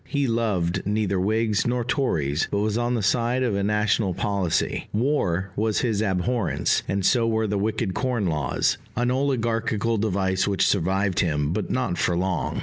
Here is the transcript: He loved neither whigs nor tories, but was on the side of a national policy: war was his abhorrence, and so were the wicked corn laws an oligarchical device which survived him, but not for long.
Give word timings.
He 0.07 0.25
loved 0.25 0.81
neither 0.83 1.19
whigs 1.19 1.67
nor 1.67 1.83
tories, 1.83 2.47
but 2.49 2.57
was 2.57 2.75
on 2.75 2.95
the 2.95 3.03
side 3.03 3.43
of 3.43 3.53
a 3.55 3.61
national 3.61 4.15
policy: 4.15 4.87
war 4.91 5.51
was 5.55 5.81
his 5.81 6.01
abhorrence, 6.01 6.81
and 6.87 7.05
so 7.05 7.27
were 7.27 7.45
the 7.45 7.59
wicked 7.59 7.93
corn 7.93 8.25
laws 8.25 8.79
an 8.95 9.11
oligarchical 9.11 9.99
device 9.99 10.47
which 10.47 10.65
survived 10.65 11.19
him, 11.19 11.53
but 11.53 11.69
not 11.69 11.99
for 11.99 12.17
long. 12.17 12.59